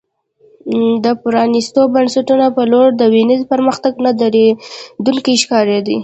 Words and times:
د 1.03 1.05
پرانیستو 1.23 1.81
بنسټونو 1.93 2.47
په 2.55 2.63
لور 2.71 2.87
د 2.95 3.01
وینز 3.13 3.41
پرمختګ 3.51 3.93
نه 4.05 4.11
درېدونکی 4.21 5.33
ښکارېده 5.41 5.95